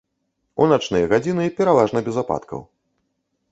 [0.63, 2.67] У начныя гадзіны пераважна без ападкаў.